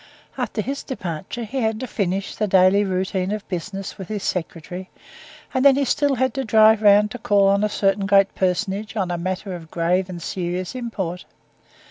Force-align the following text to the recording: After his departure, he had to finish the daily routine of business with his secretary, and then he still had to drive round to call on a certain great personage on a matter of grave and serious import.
After 0.35 0.63
his 0.63 0.81
departure, 0.81 1.43
he 1.43 1.59
had 1.59 1.79
to 1.81 1.85
finish 1.85 2.33
the 2.33 2.47
daily 2.47 2.83
routine 2.83 3.31
of 3.31 3.47
business 3.47 3.99
with 3.99 4.07
his 4.07 4.23
secretary, 4.23 4.89
and 5.53 5.63
then 5.63 5.75
he 5.75 5.85
still 5.85 6.15
had 6.15 6.33
to 6.33 6.43
drive 6.43 6.81
round 6.81 7.11
to 7.11 7.19
call 7.19 7.47
on 7.49 7.63
a 7.63 7.69
certain 7.69 8.07
great 8.07 8.33
personage 8.33 8.95
on 8.95 9.11
a 9.11 9.17
matter 9.19 9.53
of 9.53 9.69
grave 9.69 10.09
and 10.09 10.19
serious 10.19 10.73
import. 10.73 11.25